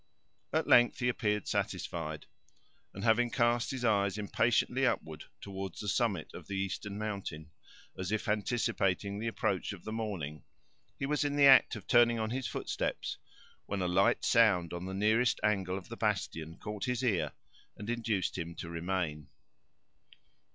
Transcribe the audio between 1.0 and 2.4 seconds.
appeared satisfied;